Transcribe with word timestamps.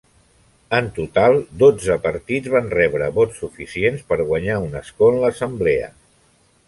En 0.75 0.87
total, 0.95 1.35
dotze 1.63 1.97
partits 2.07 2.51
van 2.53 2.71
rebre 2.77 3.11
vots 3.19 3.43
suficients 3.43 4.09
per 4.13 4.19
guanyar 4.31 4.57
un 4.67 4.75
escó 4.81 5.11
en 5.15 5.21
l'assemblea. 5.27 5.93